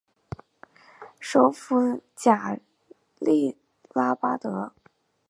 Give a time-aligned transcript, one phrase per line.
[1.19, 2.57] 首府贾
[3.19, 3.55] 利
[3.93, 4.73] 拉巴德。